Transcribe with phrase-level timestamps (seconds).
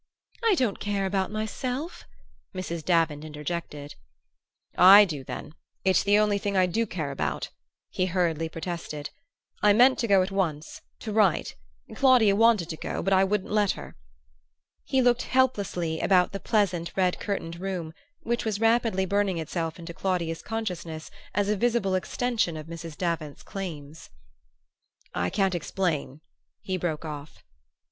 [0.43, 2.05] "I don't care about myself!"
[2.55, 2.83] Mrs.
[2.83, 3.93] Davant interjected.
[4.75, 5.53] "I do, then;
[5.85, 7.51] it's the only thing I do care about,"
[7.91, 9.11] he hurriedly protested.
[9.61, 11.55] "I meant to go at once to write
[11.95, 13.95] Claudia wanted to go, but I wouldn't let her."
[14.85, 19.93] He looked helplessly about the pleasant red curtained room, which was rapidly burning itself into
[19.93, 22.97] Claudia's consciousness as a visible extension of Mrs.
[22.97, 24.09] Davant's claims.
[25.13, 26.21] "I can't explain,"
[26.59, 27.43] he broke off.